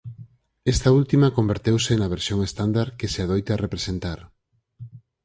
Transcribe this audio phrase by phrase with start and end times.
[0.73, 4.19] Esta última converteuse na versión estándar que se adoita representar.